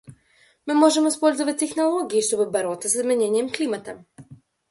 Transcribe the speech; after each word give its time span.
Мы 0.65 0.73
можем 0.73 1.07
использовать 1.07 1.59
технологии, 1.59 2.21
чтобы 2.21 2.49
бороться 2.49 2.89
с 2.89 2.95
изменением 2.95 3.51
климата. 3.51 4.03